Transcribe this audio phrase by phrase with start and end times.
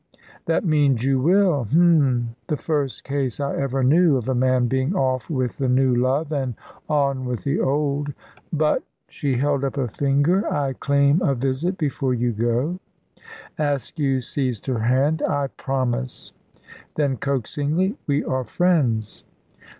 [0.47, 1.67] "That means, you will.
[1.69, 2.35] H'm!
[2.47, 6.31] The first case I ever knew of a man being off with the new love
[6.33, 6.55] and
[6.89, 8.11] on with the old.
[8.51, 12.79] But" she held up a finger "I claim a visit before you go."
[13.59, 15.21] Askew seized her hand.
[15.21, 16.33] "I promise!"
[16.95, 19.23] Then, coaxingly: "We are friends!"